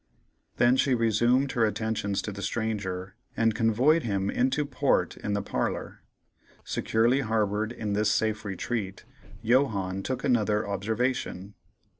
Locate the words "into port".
4.31-5.15